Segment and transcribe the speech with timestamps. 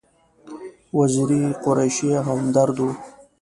[0.97, 2.87] وزیری، قریشي او همدرد و.